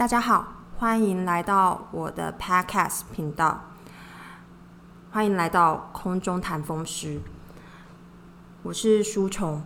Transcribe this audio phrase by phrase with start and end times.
[0.00, 3.66] 大家好，欢迎来到我的 Podcast 频道，
[5.10, 7.20] 欢迎来到空中谈风湿。
[8.62, 9.62] 我是书虫。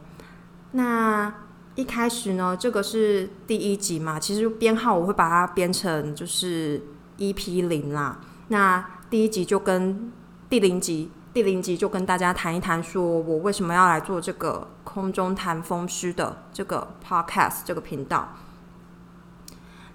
[0.73, 1.33] 那
[1.77, 6.83] 一开始呢，这个是第一集嘛，其实编号我会把它编成就是
[7.19, 8.19] EP 零啦。
[8.49, 10.13] 那第一集就跟
[10.51, 18.31] 第零集，第零集就跟大家谈一谈，说我为什么要来做这个空中谈风湿的这个 Podcast 这个频道。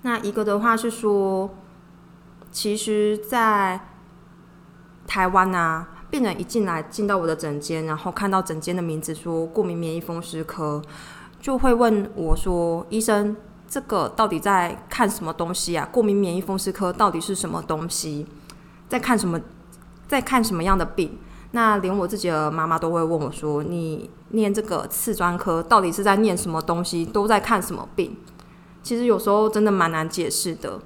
[0.02, 1.50] 那一个的话是说，
[2.52, 3.80] 其实，在
[5.06, 10.82] 台湾啊，病人一进来进到我的诊间，然后看到诊间的名字说过敏免疫风湿科，
[11.42, 13.36] 就会问我说：“医生，
[13.68, 15.88] 这个到底在看什么东西啊？
[15.92, 18.26] 过敏免疫风湿科到底是什么东西？
[18.88, 19.40] 在看什么？
[20.08, 21.18] 在看什么样的病？”
[21.52, 27.06] 那连我自己的妈妈都会问我说：“你念这个次专科到底是在念什么东西？
[27.06, 28.16] 都在看什么病？”
[28.90, 30.80] 其实有时候真的蛮难解释的。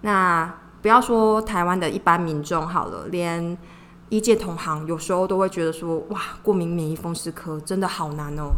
[0.00, 3.58] 那不要说台湾的一般民众好了，连
[4.08, 8.54] 医界同行有时候都会觉得说：“哇，过敏免疫风湿科真的好难哦，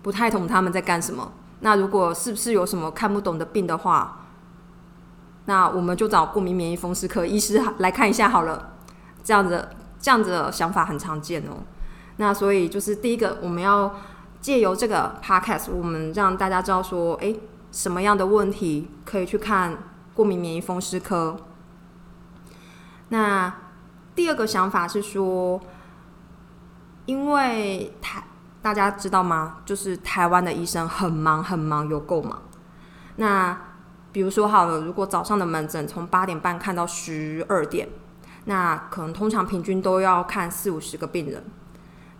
[0.00, 4.26] 不太懂他们在干什么。”那如果是不是有什么看不懂的病的话，
[5.46, 8.74] 那我们就找过敏免疫风湿科医师来看一下好了。
[9.24, 11.64] 这样子这样子的想法很常见哦。
[12.18, 13.92] 那所以就是第一个我们要。
[14.40, 17.34] 借由这个 podcast，我们让大家知道说，哎，
[17.70, 19.76] 什么样的问题可以去看
[20.14, 21.36] 过敏免疫风湿科。
[23.10, 23.54] 那
[24.14, 25.60] 第二个想法是说，
[27.06, 28.24] 因为台
[28.62, 29.58] 大家知道吗？
[29.64, 32.40] 就是台湾的医生很忙很忙，有够忙。
[33.16, 33.58] 那
[34.12, 37.88] 比如说好了，如果早上的门诊从八点半看到十二点，
[38.44, 41.44] 那可能通常平均都要看四五十个病人。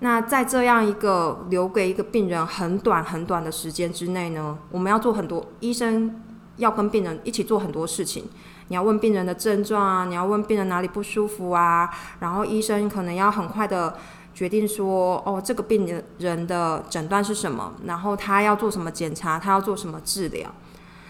[0.01, 6.23] 那在这样一个留给一个病人很短很短的时间之内呢，我们要做很多医生
[6.57, 8.25] 要跟病人一起做很多事情。
[8.69, 13.97] 你要问病人的症状啊，你要问病人哪里不舒服啊，然后医生可能要很快的
[14.33, 20.49] 决定说，哦，这个病人的诊断是什么，然后他要做什么检查，他要做什么治疗。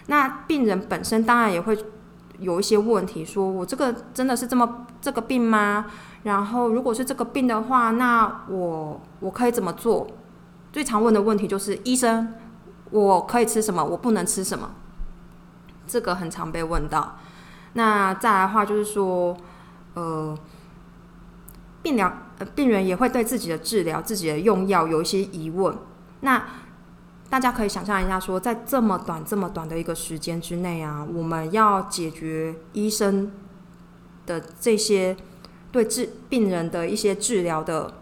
[0.07, 1.79] 那病人本身当然也会
[2.41, 5.87] 有一些问题，说我这个真的是这么这个病吗？
[6.25, 10.07] 然后，如果是这个病的话，那我我可以怎么做？
[10.73, 12.35] 最常问的问题就是医生，
[12.91, 13.83] 我可以吃什么？
[13.85, 14.71] 我不能吃什么？
[15.87, 17.17] 这个很常被问到。
[17.73, 19.37] 那再来的话就是说，
[19.95, 20.37] 呃，
[21.83, 25.75] 病疗呃病人也会对自己的治疗、自己的用药有一些疑问。
[26.21, 26.45] 那
[27.31, 33.33] 大家可以想象一下，说在这么短、这么短的一个时间之内啊，我们要解决医生
[34.27, 35.17] 的这些。
[35.73, 37.95] 对治病人的一些治疗的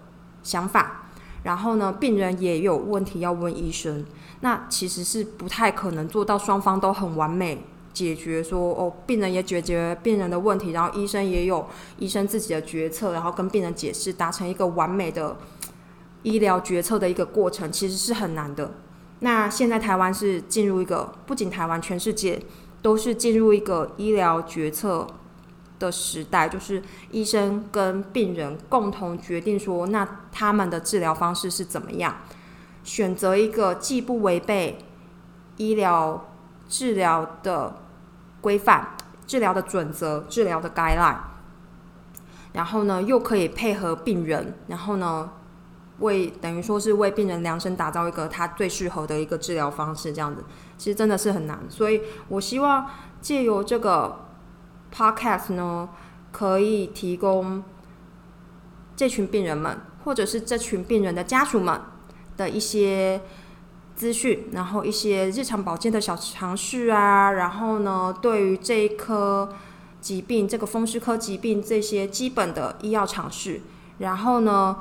[0.43, 1.11] 想法，
[1.43, 4.07] 然后呢，病人也有问题要问医生，
[4.41, 7.63] 那其实是不太可能做到双方都很完美
[7.93, 8.43] 解决。
[8.43, 11.67] 说哦，病人也解决病人的问题，然后医生也有
[11.99, 15.37] 医生自己的决策，然后跟病人解释，达成一个完美的
[16.23, 18.73] 医疗决策的一个过程，其实是很难的。
[19.21, 22.41] 那现在台湾是进入一个，不仅台湾，全世界
[22.83, 25.07] 都是进入一个医疗决策。
[25.79, 32.17] 的时代，就是医生跟病人共同决定说，那他们的治疗方式是怎么样，
[32.83, 34.77] 选择一个既不违背
[35.57, 36.33] 医疗
[36.69, 37.77] 治疗的
[38.41, 41.19] 规范、治疗的准则、治疗的 guideline，
[42.53, 45.31] 然后呢，又可以配合病人，然后呢，
[46.01, 50.45] 为等于说是为病人量身打造一个他最适合的一个治疗方式，这样子，
[50.77, 52.87] 其实真的是很难，所以我希望
[53.21, 54.25] 借由这个。
[54.91, 55.87] Podcast 呢，
[56.33, 57.63] 可以提供
[58.97, 61.79] 这群病人们，或者是这群病人的家属们
[62.39, 63.21] 的一些
[63.95, 69.51] 资讯，然后一些日常保健的小常识啊，然后呢，对于这一颗
[70.01, 73.61] 疾病，这个风湿科疾病这些基本的医药常识，
[73.99, 74.75] 然后呢，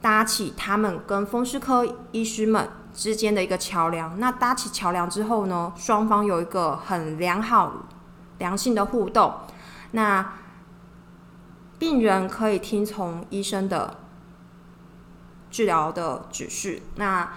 [0.00, 4.18] 搭起他们跟风湿科医师们之间的一个桥梁。
[4.18, 7.72] 那搭起桥梁之后呢，双方有一个很良好。
[8.38, 9.34] 良性的互动，
[9.90, 10.34] 那
[11.76, 13.96] 病人可以听从医生的
[15.50, 17.28] 治疗的指示，那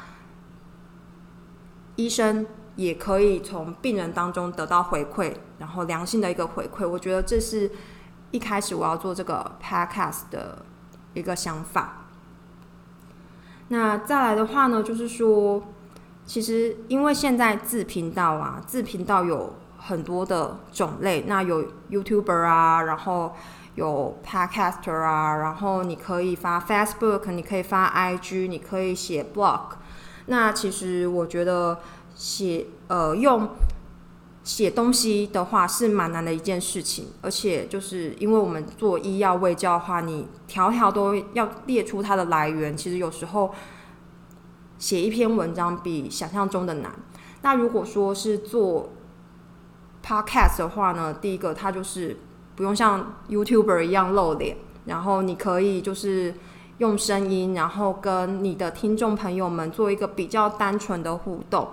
[1.95, 6.87] 医生也可以从病人当中得到回馈，然后良性的一个回馈。
[6.87, 7.71] 我觉得这是
[8.29, 10.63] 一开始我要做这个 podcast 的
[11.15, 12.00] 一个想法。
[13.71, 15.63] 那再来的话呢，就是说，
[16.25, 19.53] 其实因为现在自频道啊，自频道有。
[19.83, 23.33] 很多的种类，那有 YouTuber 啊，然后
[23.73, 29.71] 有 Podcaster 啊，然后你可以发 Facebook，你可以发 IG，你可以写 Blog。
[30.27, 31.79] 那其实我觉得
[32.13, 33.50] 写呃用
[34.53, 43.53] 写东西的话是蛮难的一件事情，而且就是因为我们做医药卫教的话，你条条都要列出它的来源，其实有时候
[44.77, 46.92] 写一篇文章比想象中的难。
[47.44, 48.89] 那如果说是做
[50.06, 52.18] podcast 的话呢，第一个它就是
[52.57, 56.36] 不用像 YouTuber 一样露脸，然后你可以就是
[56.80, 61.69] 用声音，然后跟你的听众朋友们做一个比较单纯的互动。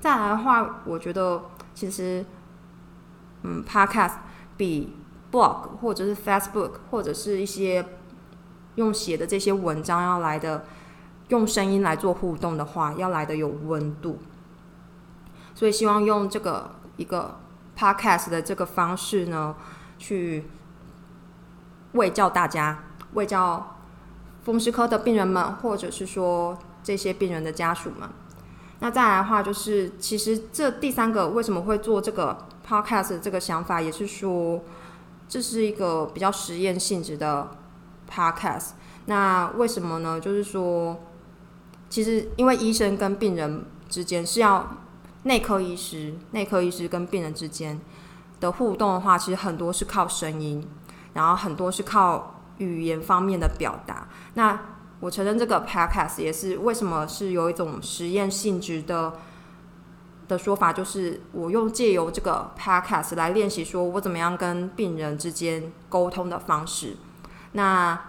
[0.00, 1.42] 再来的话，我觉得。
[1.74, 2.24] 其实，
[3.42, 4.14] 嗯，Podcast
[4.56, 4.94] 比
[5.30, 7.84] Blog 或者是 Facebook 或者是一些
[8.76, 10.64] 用写的这些文章要来的，
[11.28, 14.18] 用声音来做互动的话，要来的有温度。
[15.54, 17.38] 所以希望用这个一个
[17.76, 19.54] Podcast 的这个方式呢，
[19.98, 20.44] 去
[21.92, 22.84] 喂教大家，
[23.14, 23.76] 喂教
[24.42, 28.08] 风湿科的病人们，或者是说这些病人的家属们。
[28.82, 34.60] 那再来的话，就是其实这第三个为什么会做这个 podcast 这个想法，也是说
[35.28, 37.48] 这是一个比较实验性质的
[38.10, 38.70] podcast。
[39.06, 40.20] 那为什么呢？
[40.20, 41.00] 就是说，
[41.88, 44.76] 其实因为医生跟病人之间是要
[45.22, 47.80] 内科医师、内科医师跟病人之间
[48.40, 50.68] 的互动的话，其实很多是靠声音，
[51.14, 54.08] 然后很多是靠语言方面的表达。
[54.34, 54.58] 那
[55.02, 59.14] 我承认这个 podcast 也是为什么是有一种实验性质的
[60.28, 66.96] 的说法，就是我用借由这个 podcast 来练习，说我怎么样跟病人之间沟通的方式。
[67.50, 68.00] 那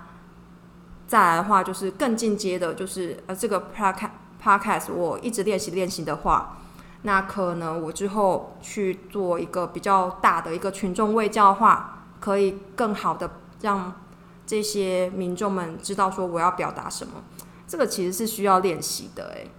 [1.07, 6.59] 再来的话，就是更进阶的，就是呃，这个 podcast podcast 我一直练习练习的话，
[7.01, 13.31] 那可能我之后去做一个比较大的一个群众卫教化，可以更好的
[13.61, 13.91] 让。
[14.53, 17.23] 这些民众们知道说我要表达什么，
[17.67, 19.49] 这个其实是需要练习的诶。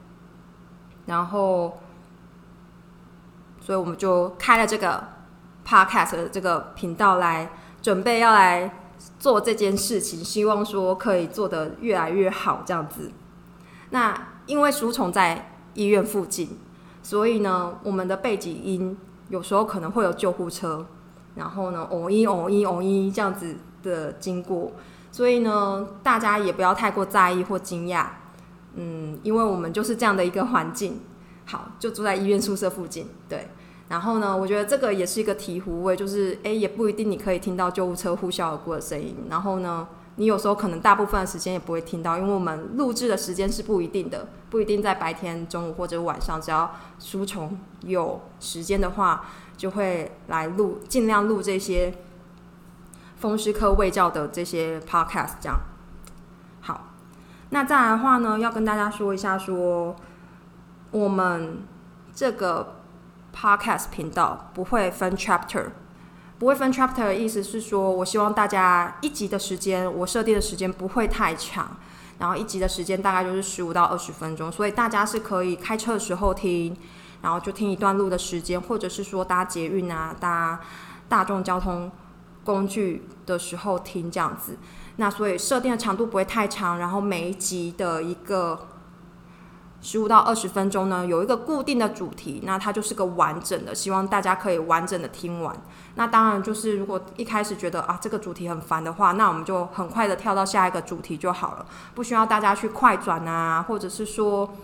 [1.06, 1.80] 然后，
[3.60, 5.02] 所以我们就开了这个
[5.66, 7.50] podcast 的这个频道来
[7.82, 8.72] 准备要来
[9.18, 13.10] 做这件事情，希望说可以做得越来越好这样子。
[13.90, 16.56] 那因为书虫在医院附近，
[17.02, 18.96] 所以呢，我们的背景音
[19.28, 20.86] 有时候可能会有救护车，
[21.34, 23.56] 然后呢，哦一哦一哦一这样子。
[23.84, 24.72] 的经过，
[25.12, 28.06] 所以呢，大家也不要太过在意或惊讶，
[28.74, 31.00] 嗯，因为我们就是这样的一个环境，
[31.46, 33.48] 好，就住在医院宿舍附近，对。
[33.86, 39.14] 然后呢，我觉得这个也是一个醍醐味，就是哎，也不一定你可以听到救护车呼啸而过的声音。
[39.28, 51.94] 然后呢，你有时候可能大部分的时间也不会听到，因为我们录制的时间是不一定的，不一定在白天、中午或者晚上，只要书虫有时间的话，就会来录，尽量录这些。
[53.24, 55.58] 风湿科卫教的这些 podcast，这样
[56.60, 56.88] 好。
[57.48, 59.96] 那再来的话呢，要跟大家说一下，说
[60.90, 61.62] 我们
[62.14, 62.82] 这个
[63.34, 65.68] podcast 频道不会分 chapter，
[66.38, 71.78] 不会分 chapter 的意思是说，我希望大家一集的时间，我设定的时间不会太长，
[72.18, 76.76] 然后一集的时间大概就是十五到二十分钟，所以大家是可以开车的时候听，
[77.22, 80.60] 然后就听一段路的时间，或者是说搭捷运啊，搭
[81.08, 81.90] 大众交通。
[82.44, 84.58] 工具的时候听这样子，
[84.96, 88.68] 那所以设定的长度不会太长，然后每一集的一个
[89.80, 95.54] 十五到二十分钟呢，有一个固定的主题，那它就是个完整的，希望大家可以完整的听完。
[95.96, 104.54] 那当然就是如果一开始觉得啊这个主题很烦的话，那我们就很快的跳到下一个主题就好了，不需要大家去快转啊，或者是说，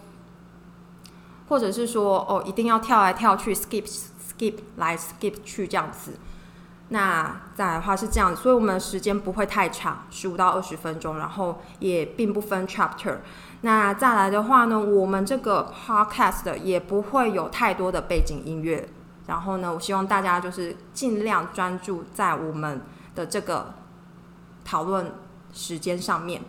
[1.48, 6.12] 或者是说哦一定要跳来跳去，skip skip 来 skip 去这样子。
[6.92, 13.18] 那再来的话是这样，所以我们时间不会太长，十五到二十分钟，然后也并不分 chapter。
[13.60, 18.88] 那再来的话呢，我们这个 podcast 也不会有太多的背景音乐。
[19.28, 22.80] 然后呢，我希望大家就是尽量专注在我们
[23.14, 23.74] 的这个
[24.64, 25.12] 讨论
[25.52, 26.42] 时间上面。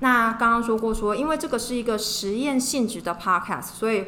[0.00, 4.06] 那刚刚说过说，因为这个是一个实验性质的 podcast，所以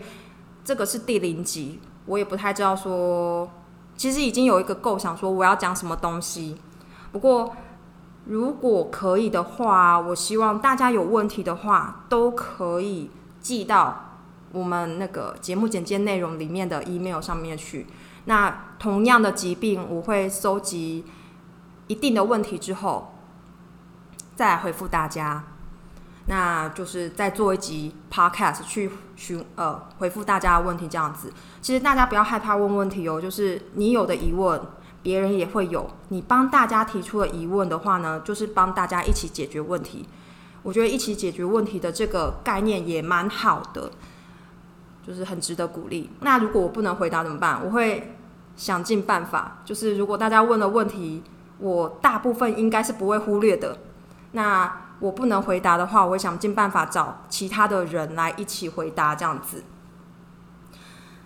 [0.65, 3.49] 这个是第零集，我也不太知道说。
[3.97, 6.57] 其实已经有一个构想，说我要讲什么东西。
[7.13, 7.57] 不过，
[8.27, 13.11] 如果可以的话，我希望大家有问题的话，都可以
[13.41, 14.19] 寄到
[14.53, 17.87] 我们那个节目简介内容里面的 email 上面去。
[18.27, 21.05] 那同样的疾病，我会收集
[21.87, 23.15] 一定的问题之后，
[24.35, 25.45] 再来回复大家。
[26.29, 31.33] 那就是再做一集 podcast 去询呃回复大家的问题这样子。
[31.61, 34.61] 其实大家不要害怕问问题哦，就是你有的疑问，
[35.03, 35.89] 别人也会有。
[36.09, 40.09] 你帮大家提出了疑问的话呢，就是帮大家一起解决问题。
[40.63, 43.89] 我觉得一起解决问题的这个概念也蛮好的，
[45.07, 46.11] 就是很值得鼓励。
[46.21, 47.65] 那如果我不能回答怎么办？
[47.65, 48.17] 我会
[48.57, 49.59] 想尽办法。
[49.65, 51.23] 就是如果大家问的问题，
[51.59, 53.79] 我大部分应该是不会忽略的。
[54.33, 59.63] 那我不能回答的话，我会想尽办法找其他的人来一起回答这样子。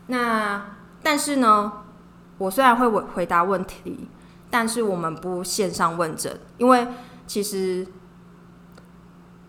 [0.06, 1.72] 那但是呢，
[2.38, 4.08] 我虽然会回回答问题，
[4.50, 6.88] 但是我们不线上问诊，因为
[7.26, 7.86] 其实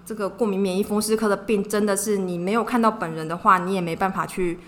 [0.06, 4.60] 这个过敏免疫风湿科的病真的是你没有看到本人的话，你也没办法去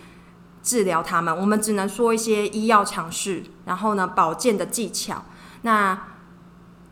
[0.64, 1.38] 治疗他们。
[1.38, 5.24] 我们只能说一些医药常识，然后呢，保健的技巧。
[5.62, 6.08] 那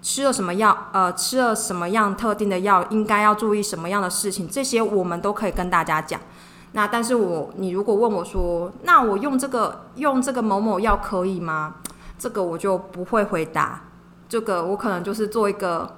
[0.02, 0.88] 吃了什么药？
[0.92, 2.84] 呃，吃了什么样特定的药？
[2.90, 4.48] 应该要注意什么样的事情？
[4.50, 6.20] 这些我们都可以跟大家讲。
[6.72, 11.76] 那但是我，你如果问我说，那我用这个用这个某某药可以吗？
[12.18, 13.82] 这个我就不会回答。
[14.28, 15.98] 这个我可能就是做一个，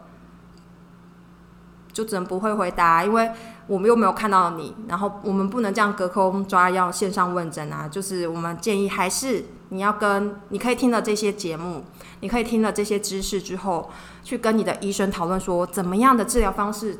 [1.91, 3.31] 就只能不会回答，因为
[3.67, 7.88] 我们又没有看到你，然后我们不能这样隔空抓药线上问诊啊。
[7.88, 11.84] 就是我们建议还是你要跟，你可以听了这些节目。
[12.20, 13.89] 你可以听了这些知识之后，
[14.24, 17.00] 去跟你的医生讨论说，怎么样的治疗方式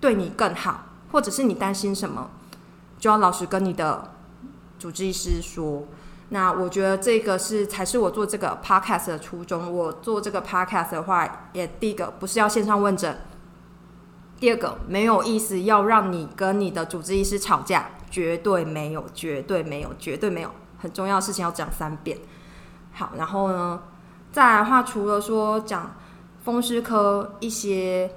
[0.00, 2.30] 对你更好，或者是你担心什么，
[2.98, 4.12] 就要老实跟你的
[4.78, 5.84] 主治医师说。
[6.30, 9.70] 那我觉得这个是才是我做这个 podcast 的初衷。
[9.70, 13.18] 我做这个 podcast 的话，也第一个不是要线上问诊，
[14.44, 20.50] 第二个没有意思要让你跟你的主治医师吵架，绝对没有，绝对没有，绝对没有。
[20.76, 22.18] 很重要的事情要讲三遍。
[22.92, 23.80] 好，然后呢？
[24.32, 25.96] 再来的话，除了说讲
[26.42, 28.10] 风湿科一些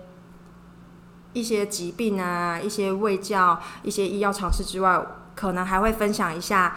[1.31, 5.01] 一些疾病啊、一些胃教、一些医药常识之外，
[5.34, 6.75] 可能还会分享一下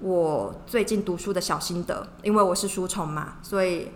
[0.00, 2.06] 我最近读书的小心得。
[2.22, 3.90] 因为我是书虫嘛，所以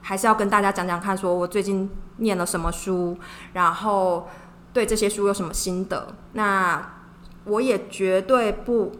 [0.00, 3.16] 还是要跟大家讲讲看，说我最近念了什么书，
[3.52, 4.28] 然后
[4.72, 6.14] 对这些书有什么心得。
[6.32, 6.96] 那
[7.44, 8.92] 我也绝对不。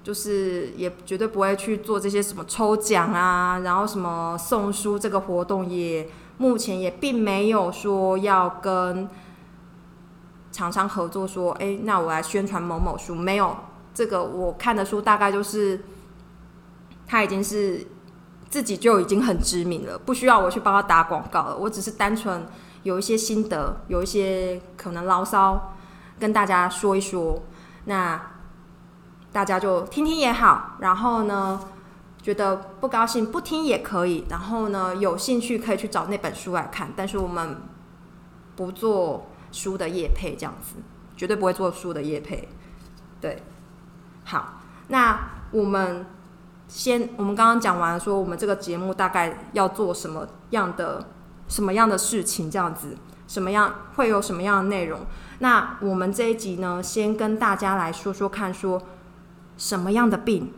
[0.00, 6.08] 就是也绝对不会去做这些什么抽奖啊，然后什么送书这个活动，也
[6.38, 9.06] 目前也并没有说要跟
[10.50, 13.54] 厂商合作，说哎，那我来宣传某某书，没有
[13.92, 14.24] 这个。
[14.24, 15.78] 我看的书大概就是
[17.06, 17.86] 他已经是
[18.50, 21.56] 自己就已经很知名了，不需要我去帮他打广告了。
[21.56, 22.46] 我只是单纯
[22.82, 25.74] 有一些心得，有一些可能牢骚
[26.18, 27.42] 跟大家说一说。
[27.84, 28.20] 那。
[29.30, 31.60] 大家就听听也好，然后呢，
[32.20, 36.90] 觉得不高兴不听也可以，然后呢，有兴趣可以去找那本书来看。
[36.96, 37.58] 但是我们
[38.56, 40.76] 不做书的业配，这样子
[41.14, 42.48] 绝对不会做书的业配。
[43.20, 43.42] 对，
[44.24, 46.06] 好，那我们
[46.68, 51.04] 先，我们刚刚讲完说我们这个节目大概要做什么样的
[51.48, 52.96] 什么样的事情，这样子，
[53.26, 55.00] 什么样会有什么样的内容？
[55.40, 58.80] 那我们这一集呢，先跟大家来说说看，说。
[59.56, 60.52] 什么样的病？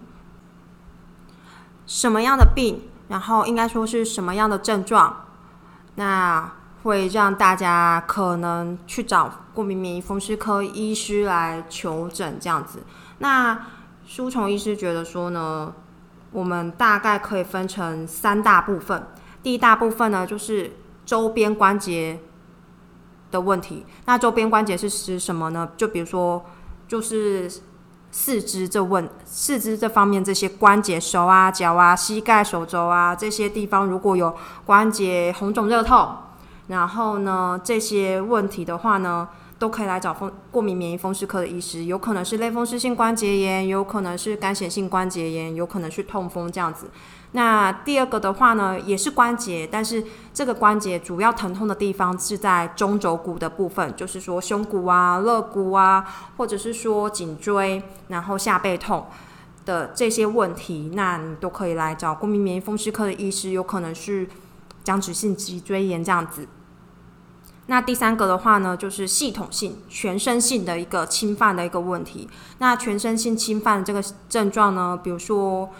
[1.86, 2.82] 什么样的病？
[3.08, 5.24] 然后应该说是什么样的症状？
[5.94, 6.52] 那
[6.82, 12.80] 会让大家可能去找过敏免疫风湿科医师来求诊这样子。
[13.20, 13.58] 那
[14.04, 15.72] 书虫医师觉得说呢，
[16.32, 19.06] 我们大概可以分成三大部分。
[19.42, 20.72] 第一大部分呢，就是
[21.04, 22.18] 周边关节
[23.30, 23.84] 的问题。
[24.06, 25.70] 那周边关节是指什么呢？
[25.76, 26.44] 就比如说，
[26.86, 27.50] 就是。
[28.12, 34.34] 四肢这问四肢这方面这些关节手啊脚啊膝盖手肘啊这些地方如果有
[34.66, 36.16] 关节红肿热痛，
[36.66, 39.28] 然后呢这些问题的话呢，
[39.60, 46.90] 都可以来找风过敏免疫风湿科的医师，有可能是类风湿性关节炎，有可能是干癣性关节炎，有可能是痛风这样子。
[47.32, 50.02] 那第二个的话呢，也是关节，但是
[50.32, 56.06] 这个关节主要疼痛的地方是在中轴骨的部分，就是说胸骨啊、肋骨啊，
[56.38, 59.06] 或者是说颈椎，然后下背痛
[59.66, 64.26] 的这些问题，那你都可以来找过敏免疫风湿科的医师，有可能是
[64.82, 66.48] 僵直性脊椎炎这样子。
[67.70, 72.28] 那第三个的话呢，就是系统性、全身性的一个侵犯的一个问题。
[72.58, 75.70] 那全身性侵犯这个症状呢，比如说。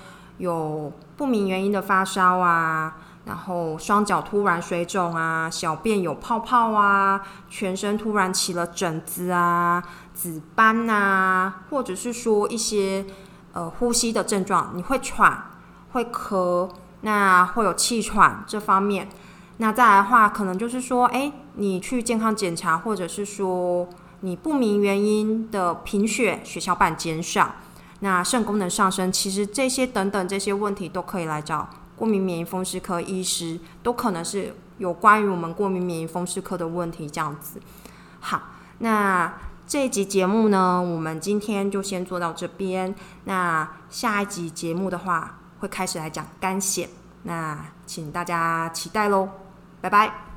[0.41, 7.21] 有不明原因的发烧啊，然后双脚突然水肿啊，小便有泡泡啊，
[7.51, 9.83] 全身突然起了疹子啊、
[10.15, 13.05] 紫斑啊，或者是说一些
[13.53, 15.51] 呃呼吸的症状，你会喘、
[15.93, 16.71] 会咳，
[17.03, 19.11] 那会有气喘这方面。
[19.63, 23.87] 那再来的话，可能就是说，哎，你去健康检查，或者是说
[24.21, 27.57] 你不明原因的贫血、血小板减少。
[28.01, 37.61] 那肾功能上升，其实这些等等这些问题都可以来找过敏免疫风湿科医师，都可能是有关于我们过敏免疫风湿科的问题这样子。
[38.19, 38.41] 好，
[38.79, 39.31] 那
[39.67, 42.95] 这一集节目呢，我们今天就先做到这边。
[43.25, 46.89] 那下一集节目的话，会开始来讲肝癣，
[47.25, 49.29] 那请大家期待喽，
[49.81, 50.30] 拜拜。